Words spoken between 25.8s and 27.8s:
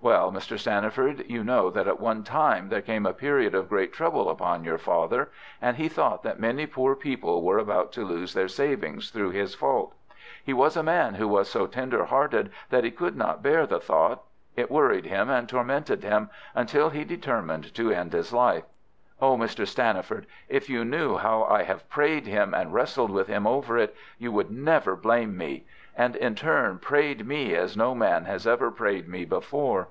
And he in turn prayed me as